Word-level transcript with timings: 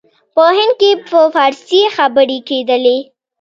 په 0.35 0.43
هند 0.55 0.73
کې 0.79 0.91
په 1.09 1.19
فارسي 1.35 1.81
خبري 1.95 2.39
کېدلې. 2.49 2.97